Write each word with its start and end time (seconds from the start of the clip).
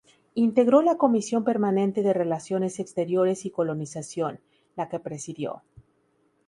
Integró 0.33 0.81
la 0.81 0.97
Comisión 0.97 1.43
Permanente 1.43 2.01
de 2.01 2.11
Relaciones 2.11 2.79
Exteriores 2.79 3.45
y 3.45 3.51
Colonización, 3.51 4.39
la 4.75 4.89
que 4.89 4.99
presidió. 4.99 5.61